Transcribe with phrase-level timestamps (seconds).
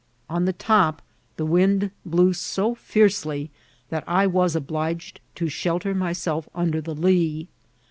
[0.27, 1.03] On the top
[1.37, 3.49] the wind blew so fiercel j
[3.89, 7.49] that I was obliged to riielter myself nader the lee.